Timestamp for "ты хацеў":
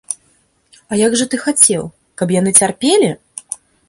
1.33-1.83